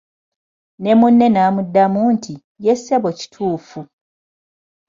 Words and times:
Ne 0.81 0.91
munne 0.99 1.27
n'amuddamu 1.31 1.99
nti 2.15 2.33
"ye 2.63 2.73
ssebo 2.79 3.09
kituufu" 3.19 3.79